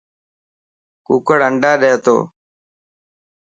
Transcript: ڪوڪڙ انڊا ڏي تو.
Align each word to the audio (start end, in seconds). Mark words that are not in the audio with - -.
ڪوڪڙ 1.05 1.39
انڊا 1.47 1.71
ڏي 1.81 1.93
تو. 2.03 2.17